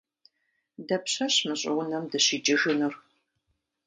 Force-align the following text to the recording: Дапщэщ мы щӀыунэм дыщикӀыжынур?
Дапщэщ 0.87 1.35
мы 1.47 1.55
щӀыунэм 1.61 2.05
дыщикӀыжынур? 2.11 2.93